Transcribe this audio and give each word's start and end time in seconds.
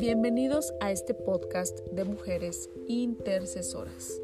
Bienvenidos 0.00 0.72
a 0.80 0.90
este 0.90 1.12
podcast 1.12 1.80
de 1.88 2.04
mujeres 2.04 2.70
intercesoras. 2.86 4.20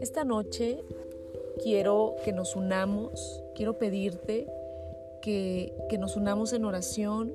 Esta 0.00 0.24
noche 0.24 0.84
quiero 1.62 2.16
que 2.24 2.32
nos 2.32 2.56
unamos, 2.56 3.42
quiero 3.54 3.78
pedirte 3.78 4.46
que, 5.22 5.72
que 5.88 5.98
nos 5.98 6.16
unamos 6.16 6.52
en 6.52 6.64
oración, 6.64 7.32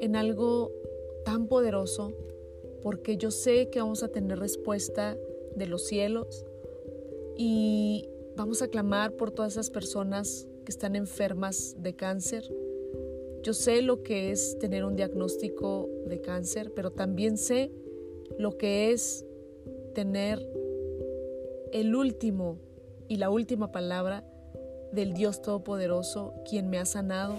en 0.00 0.16
algo 0.16 0.72
tan 1.24 1.48
poderoso, 1.48 2.12
porque 2.82 3.16
yo 3.18 3.30
sé 3.30 3.68
que 3.68 3.80
vamos 3.80 4.02
a 4.02 4.08
tener 4.08 4.38
respuesta 4.38 5.18
de 5.54 5.66
los 5.66 5.86
cielos 5.86 6.46
y 7.36 8.08
vamos 8.36 8.62
a 8.62 8.68
clamar 8.68 9.12
por 9.12 9.30
todas 9.30 9.52
esas 9.52 9.70
personas 9.70 10.48
que 10.64 10.72
están 10.72 10.96
enfermas 10.96 11.76
de 11.78 11.94
cáncer. 11.94 12.44
Yo 13.42 13.52
sé 13.52 13.82
lo 13.82 14.02
que 14.02 14.30
es 14.30 14.58
tener 14.58 14.84
un 14.84 14.96
diagnóstico 14.96 15.88
de 16.06 16.20
cáncer, 16.20 16.72
pero 16.74 16.90
también 16.90 17.36
sé 17.36 17.70
lo 18.38 18.56
que 18.56 18.90
es 18.90 19.24
tener 19.94 20.44
el 21.72 21.94
último 21.94 22.58
y 23.08 23.16
la 23.16 23.30
última 23.30 23.70
palabra 23.70 24.24
del 24.92 25.12
Dios 25.12 25.42
Todopoderoso, 25.42 26.34
quien 26.48 26.70
me 26.70 26.78
ha 26.78 26.86
sanado 26.86 27.36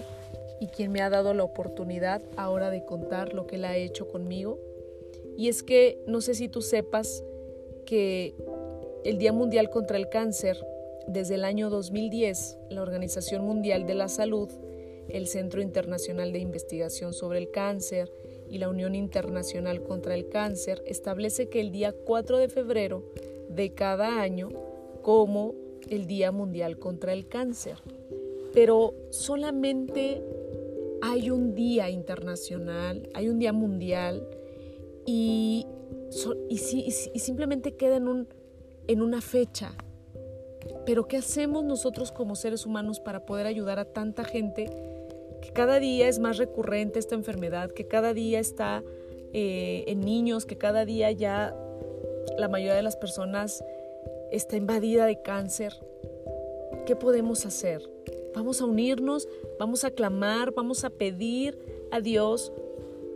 y 0.60 0.68
quien 0.68 0.92
me 0.92 1.02
ha 1.02 1.10
dado 1.10 1.34
la 1.34 1.42
oportunidad 1.42 2.22
ahora 2.36 2.70
de 2.70 2.84
contar 2.84 3.34
lo 3.34 3.46
que 3.46 3.56
Él 3.56 3.64
ha 3.64 3.76
hecho 3.76 4.08
conmigo. 4.08 4.60
Y 5.36 5.48
es 5.48 5.62
que 5.62 6.02
no 6.06 6.20
sé 6.20 6.34
si 6.34 6.48
tú 6.48 6.62
sepas 6.62 7.22
que 7.84 8.34
el 9.04 9.18
Día 9.18 9.32
Mundial 9.32 9.70
contra 9.70 9.96
el 9.96 10.08
Cáncer, 10.08 10.56
desde 11.08 11.36
el 11.36 11.44
año 11.44 11.70
2010, 11.70 12.58
la 12.70 12.82
Organización 12.82 13.44
Mundial 13.44 13.86
de 13.86 13.94
la 13.94 14.08
Salud, 14.08 14.50
el 15.08 15.26
Centro 15.28 15.62
Internacional 15.62 16.32
de 16.32 16.40
Investigación 16.40 17.12
sobre 17.12 17.38
el 17.38 17.50
Cáncer 17.50 18.12
y 18.48 18.58
la 18.58 18.68
Unión 18.68 18.94
Internacional 18.94 19.82
contra 19.82 20.14
el 20.14 20.28
Cáncer 20.28 20.82
establece 20.86 21.48
que 21.48 21.60
el 21.60 21.70
día 21.70 21.92
4 21.92 22.38
de 22.38 22.48
febrero 22.48 23.04
de 23.48 23.72
cada 23.72 24.20
año 24.20 24.48
como 25.02 25.54
el 25.88 26.06
Día 26.06 26.32
Mundial 26.32 26.78
contra 26.78 27.12
el 27.12 27.28
Cáncer. 27.28 27.78
Pero 28.52 28.94
solamente 29.10 30.22
hay 31.02 31.30
un 31.30 31.54
día 31.54 31.90
internacional, 31.90 33.08
hay 33.14 33.28
un 33.28 33.38
día 33.38 33.52
mundial 33.52 34.26
y, 35.04 35.66
simplemente 37.14 37.76
queda 37.76 37.96
en 37.96 39.02
una 39.02 39.20
fecha. 39.20 39.76
Pero 40.84 41.06
¿qué 41.06 41.18
hacemos 41.18 41.64
nosotros 41.64 42.12
como 42.12 42.36
seres 42.36 42.66
humanos 42.66 43.00
para 43.00 43.26
poder 43.26 43.46
ayudar 43.46 43.78
a 43.78 43.84
tanta 43.84 44.24
gente 44.24 44.70
que 45.40 45.50
cada 45.52 45.78
día 45.80 46.08
es 46.08 46.18
más 46.18 46.38
recurrente 46.38 46.98
esta 46.98 47.14
enfermedad, 47.14 47.70
que 47.70 47.86
cada 47.86 48.14
día 48.14 48.40
está 48.40 48.82
eh, 49.32 49.84
en 49.86 50.00
niños, 50.00 50.46
que 50.46 50.56
cada 50.56 50.84
día 50.84 51.10
ya 51.12 51.54
la 52.38 52.48
mayoría 52.48 52.74
de 52.74 52.82
las 52.82 52.96
personas 52.96 53.62
está 54.30 54.56
invadida 54.56 55.06
de 55.06 55.20
cáncer? 55.22 55.74
¿Qué 56.86 56.96
podemos 56.96 57.46
hacer? 57.46 57.82
Vamos 58.34 58.60
a 58.60 58.66
unirnos, 58.66 59.28
vamos 59.58 59.84
a 59.84 59.90
clamar, 59.90 60.52
vamos 60.52 60.84
a 60.84 60.90
pedir 60.90 61.58
a 61.90 62.00
Dios 62.00 62.52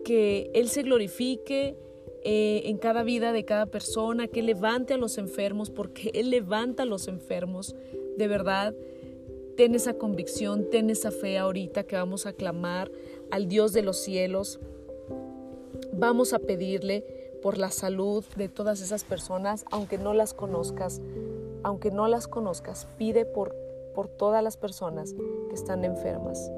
que 0.05 0.51
Él 0.55 0.69
se 0.69 0.83
glorifique, 0.83 1.77
eh, 2.23 2.63
en 2.67 2.77
cada 2.77 3.03
vida 3.03 3.33
de 3.33 3.45
cada 3.45 3.67
persona, 3.67 4.29
que 4.29 4.43
levante 4.43 4.95
a 4.95 4.99
los 4.99 5.19
enfermos, 5.19 5.71
porque 5.71 6.11
Él 6.15 6.31
levanta 6.31 6.83
a 6.83 6.87
los 6.87 7.09
enfermos. 7.09 7.75
De 8.17 8.29
verdad, 8.29 8.75
ten 9.57 9.75
esa 9.75 9.95
convicción, 9.95 10.69
ten 10.71 10.91
esa 10.91 11.11
fe 11.11 11.39
ahorita 11.39 11.85
que 11.85 11.97
vamos 11.97 12.27
a 12.27 12.33
clamar 12.33 12.91
al 13.31 13.49
Dios 13.49 13.73
de 13.73 13.83
los 13.83 13.97
cielos. 13.99 14.61
Vamos 15.93 16.33
a 16.33 16.39
pedirle 16.39 17.05
por 17.43 17.59
la 17.59 17.71
salud 17.71 18.25
de 18.37 18.49
todas 18.49 18.83
esas 18.83 19.05
personas, 19.05 19.65
aunque 19.71 19.99
no 19.99 20.12
las 20.15 20.34
conozcas, 20.34 21.00
aunque 21.62 21.91
no 21.91 22.06
las 22.06 22.28
conozcas, 22.28 22.87
pide 22.99 23.25
por, 23.25 23.55
por 23.94 24.09
todas 24.09 24.43
las 24.44 24.56
personas 24.56 25.15
que 25.49 25.55
están 25.55 25.84
enfermas. 25.84 26.50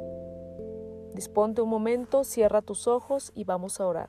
Disponte 1.14 1.60
un 1.60 1.68
momento, 1.68 2.24
cierra 2.24 2.62
tus 2.62 2.88
ojos 2.88 3.32
y 3.34 3.44
vamos 3.44 3.80
a 3.80 3.86
orar. 3.86 4.08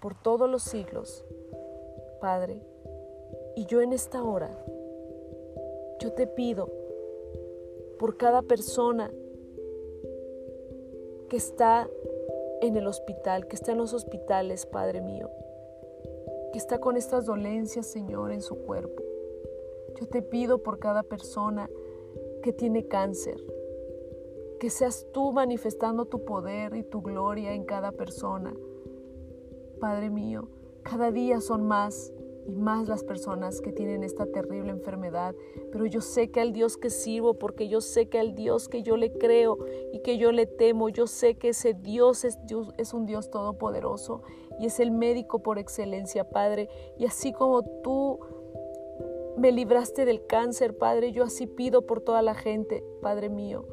por 0.00 0.14
todos 0.14 0.48
los 0.48 0.62
siglos, 0.62 1.24
Padre. 2.20 2.60
Y 3.54 3.66
yo 3.66 3.82
en 3.82 3.92
esta 3.92 4.22
hora, 4.24 4.50
yo 6.00 6.12
te 6.12 6.26
pido 6.26 6.70
por 7.98 8.16
cada 8.16 8.42
persona 8.42 9.12
que 11.28 11.36
está 11.36 11.88
en 12.62 12.76
el 12.76 12.86
hospital, 12.86 13.46
que 13.46 13.56
está 13.56 13.72
en 13.72 13.78
los 13.78 13.92
hospitales, 13.92 14.66
Padre 14.66 15.00
mío, 15.00 15.30
que 16.52 16.58
está 16.58 16.78
con 16.78 16.96
estas 16.96 17.26
dolencias, 17.26 17.86
Señor, 17.86 18.32
en 18.32 18.40
su 18.40 18.56
cuerpo. 18.56 19.02
Yo 20.00 20.06
te 20.08 20.22
pido 20.22 20.62
por 20.62 20.78
cada 20.78 21.02
persona 21.02 21.68
que 22.42 22.52
tiene 22.52 22.88
cáncer, 22.88 23.36
que 24.58 24.70
seas 24.70 25.06
tú 25.12 25.32
manifestando 25.32 26.06
tu 26.06 26.24
poder 26.24 26.74
y 26.74 26.82
tu 26.82 27.02
gloria 27.02 27.52
en 27.52 27.64
cada 27.64 27.92
persona 27.92 28.54
Padre 29.80 30.10
mío, 30.10 30.48
cada 30.82 31.10
día 31.10 31.40
son 31.40 31.66
más 31.66 32.12
y 32.46 32.56
más 32.56 32.88
las 32.88 33.04
personas 33.04 33.60
que 33.60 33.72
tienen 33.72 34.02
esta 34.02 34.26
terrible 34.26 34.70
enfermedad, 34.70 35.34
pero 35.72 35.86
yo 35.86 36.00
sé 36.00 36.30
que 36.30 36.40
al 36.40 36.52
Dios 36.52 36.76
que 36.76 36.90
sirvo, 36.90 37.34
porque 37.34 37.68
yo 37.68 37.80
sé 37.80 38.08
que 38.08 38.18
al 38.18 38.34
Dios 38.34 38.68
que 38.68 38.82
yo 38.82 38.96
le 38.96 39.12
creo 39.12 39.58
y 39.92 40.00
que 40.00 40.18
yo 40.18 40.32
le 40.32 40.46
temo, 40.46 40.88
yo 40.88 41.06
sé 41.06 41.36
que 41.36 41.50
ese 41.50 41.74
Dios 41.74 42.24
es, 42.24 42.38
es 42.76 42.94
un 42.94 43.06
Dios 43.06 43.30
todopoderoso 43.30 44.22
y 44.58 44.66
es 44.66 44.80
el 44.80 44.90
médico 44.90 45.42
por 45.42 45.58
excelencia, 45.58 46.28
Padre. 46.28 46.68
Y 46.98 47.06
así 47.06 47.32
como 47.32 47.62
tú 47.82 48.20
me 49.36 49.52
libraste 49.52 50.04
del 50.04 50.26
cáncer, 50.26 50.76
Padre, 50.76 51.12
yo 51.12 51.24
así 51.24 51.46
pido 51.46 51.86
por 51.86 52.00
toda 52.00 52.20
la 52.22 52.34
gente, 52.34 52.84
Padre 53.00 53.28
mío 53.28 53.64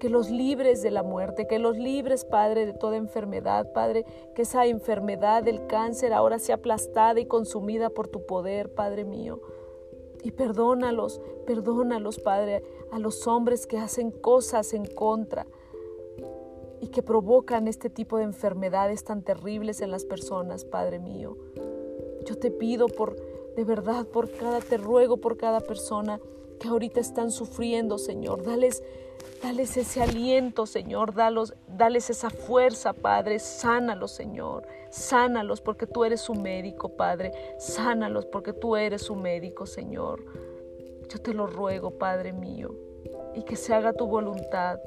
que 0.00 0.08
los 0.08 0.30
libres 0.30 0.82
de 0.82 0.90
la 0.90 1.02
muerte, 1.02 1.46
que 1.46 1.58
los 1.58 1.76
libres, 1.76 2.24
Padre, 2.24 2.64
de 2.64 2.72
toda 2.72 2.96
enfermedad, 2.96 3.72
Padre, 3.72 4.06
que 4.34 4.42
esa 4.42 4.64
enfermedad 4.66 5.44
del 5.44 5.66
cáncer 5.66 6.14
ahora 6.14 6.38
sea 6.38 6.56
aplastada 6.56 7.20
y 7.20 7.26
consumida 7.26 7.90
por 7.90 8.08
tu 8.08 8.24
poder, 8.24 8.74
Padre 8.74 9.04
mío. 9.04 9.40
Y 10.24 10.32
perdónalos, 10.32 11.20
perdónalos, 11.46 12.18
Padre, 12.18 12.62
a 12.90 12.98
los 12.98 13.26
hombres 13.26 13.66
que 13.66 13.78
hacen 13.78 14.10
cosas 14.10 14.72
en 14.72 14.86
contra 14.86 15.46
y 16.80 16.88
que 16.88 17.02
provocan 17.02 17.68
este 17.68 17.90
tipo 17.90 18.16
de 18.16 18.24
enfermedades 18.24 19.04
tan 19.04 19.22
terribles 19.22 19.82
en 19.82 19.90
las 19.90 20.06
personas, 20.06 20.64
Padre 20.64 20.98
mío. 20.98 21.36
Yo 22.24 22.38
te 22.38 22.50
pido 22.50 22.86
por, 22.88 23.16
de 23.54 23.64
verdad, 23.64 24.06
por 24.06 24.30
cada, 24.30 24.60
te 24.60 24.78
ruego 24.78 25.18
por 25.18 25.36
cada 25.36 25.60
persona 25.60 26.20
que 26.58 26.68
ahorita 26.68 27.00
están 27.00 27.30
sufriendo, 27.30 27.98
Señor. 27.98 28.44
Dales 28.44 28.82
Dales 29.42 29.76
ese 29.78 30.02
aliento, 30.02 30.66
Señor, 30.66 31.14
dalos, 31.14 31.54
dales 31.66 32.10
esa 32.10 32.28
fuerza, 32.28 32.92
Padre. 32.92 33.38
Sánalos, 33.38 34.10
Señor. 34.10 34.66
Sánalos 34.90 35.62
porque 35.62 35.86
tú 35.86 36.04
eres 36.04 36.20
su 36.20 36.34
médico, 36.34 36.90
Padre. 36.90 37.32
Sánalos 37.58 38.26
porque 38.26 38.52
tú 38.52 38.76
eres 38.76 39.02
su 39.02 39.16
médico, 39.16 39.64
Señor. 39.64 40.22
Yo 41.08 41.18
te 41.22 41.32
lo 41.32 41.46
ruego, 41.46 41.92
Padre 41.92 42.34
mío. 42.34 42.74
Y 43.34 43.44
que 43.44 43.56
se 43.56 43.72
haga 43.72 43.94
tu 43.94 44.06
voluntad. 44.06 44.78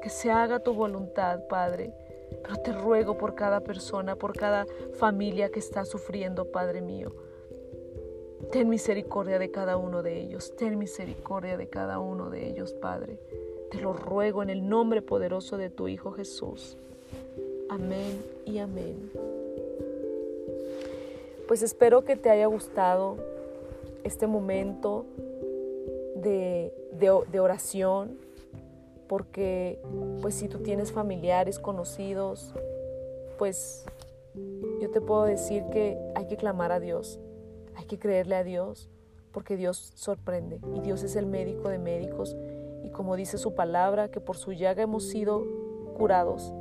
Que 0.00 0.08
se 0.08 0.30
haga 0.30 0.60
tu 0.60 0.72
voluntad, 0.72 1.46
Padre. 1.48 1.92
Pero 2.42 2.56
te 2.56 2.72
ruego 2.72 3.18
por 3.18 3.34
cada 3.34 3.60
persona, 3.60 4.16
por 4.16 4.32
cada 4.32 4.64
familia 4.94 5.50
que 5.50 5.58
está 5.58 5.84
sufriendo, 5.84 6.50
Padre 6.50 6.80
mío. 6.80 7.14
Ten 8.50 8.70
misericordia 8.70 9.38
de 9.38 9.50
cada 9.50 9.76
uno 9.76 10.02
de 10.02 10.18
ellos. 10.18 10.56
Ten 10.56 10.78
misericordia 10.78 11.58
de 11.58 11.68
cada 11.68 11.98
uno 11.98 12.30
de 12.30 12.48
ellos, 12.48 12.72
Padre. 12.72 13.20
Te 13.70 13.80
lo 13.80 13.92
ruego 13.92 14.42
en 14.42 14.50
el 14.50 14.68
nombre 14.68 15.00
poderoso 15.00 15.56
de 15.56 15.70
tu 15.70 15.86
Hijo 15.86 16.10
Jesús. 16.12 16.76
Amén 17.68 18.20
y 18.44 18.58
amén. 18.58 19.12
Pues 21.46 21.62
espero 21.62 22.04
que 22.04 22.16
te 22.16 22.30
haya 22.30 22.46
gustado 22.46 23.16
este 24.02 24.26
momento 24.26 25.04
de, 26.16 26.72
oración. 27.40 28.18
porque 29.08 29.80
pues 30.22 30.34
si 30.34 30.48
tú 30.48 30.58
tienes 30.58 30.92
familiares, 30.92 31.58
conocidos, 31.58 32.54
pues 33.38 33.84
yo 34.80 34.90
te 34.90 35.00
puedo 35.00 35.24
decir 35.24 35.64
que 35.72 35.98
hay 36.14 36.26
que 36.26 36.36
clamar 36.36 36.70
a 36.70 36.78
Dios, 36.78 37.18
hay 37.74 37.86
que 37.86 37.98
creerle 37.98 38.36
a 38.36 38.44
Dios, 38.44 38.88
porque 39.32 39.56
Dios 39.56 39.92
sorprende 39.94 40.60
y 40.74 40.80
Dios 40.80 41.02
es 41.02 41.16
el 41.16 41.26
médico 41.26 41.68
de 41.68 41.78
médicos 41.78 42.36
y 42.82 42.90
como 42.90 43.16
dice 43.16 43.38
su 43.38 43.54
palabra, 43.54 44.10
que 44.10 44.20
por 44.20 44.36
su 44.36 44.52
llaga 44.52 44.82
hemos 44.82 45.04
sido 45.04 45.44
curados. 45.96 46.52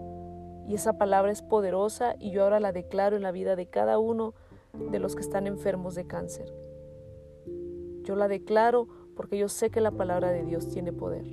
Y 0.67 0.75
esa 0.75 0.97
palabra 0.97 1.31
es 1.31 1.41
poderosa 1.41 2.15
y 2.19 2.31
yo 2.31 2.43
ahora 2.43 2.59
la 2.59 2.71
declaro 2.71 3.15
en 3.15 3.23
la 3.23 3.31
vida 3.31 3.55
de 3.55 3.67
cada 3.67 3.99
uno 3.99 4.33
de 4.91 4.99
los 4.99 5.15
que 5.15 5.21
están 5.21 5.47
enfermos 5.47 5.95
de 5.95 6.05
cáncer. 6.05 6.53
Yo 8.03 8.15
la 8.15 8.27
declaro 8.27 8.87
porque 9.15 9.37
yo 9.37 9.49
sé 9.49 9.69
que 9.69 9.81
la 9.81 9.91
palabra 9.91 10.31
de 10.31 10.43
Dios 10.43 10.69
tiene 10.69 10.93
poder. 10.93 11.25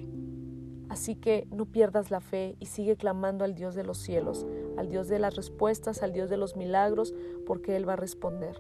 Así 0.88 1.16
que 1.16 1.46
no 1.50 1.66
pierdas 1.66 2.10
la 2.10 2.20
fe 2.20 2.56
y 2.60 2.66
sigue 2.66 2.96
clamando 2.96 3.44
al 3.44 3.54
Dios 3.54 3.74
de 3.74 3.84
los 3.84 3.98
cielos, 3.98 4.46
al 4.76 4.88
Dios 4.88 5.08
de 5.08 5.18
las 5.18 5.34
respuestas, 5.34 6.02
al 6.02 6.12
Dios 6.12 6.30
de 6.30 6.36
los 6.36 6.56
milagros, 6.56 7.14
porque 7.44 7.76
Él 7.76 7.88
va 7.88 7.94
a 7.94 7.96
responder. 7.96 8.56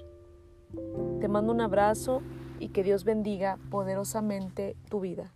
Te 1.20 1.28
mando 1.28 1.52
un 1.52 1.60
abrazo 1.60 2.22
y 2.58 2.70
que 2.70 2.82
Dios 2.82 3.04
bendiga 3.04 3.58
poderosamente 3.70 4.76
tu 4.90 5.00
vida. 5.00 5.32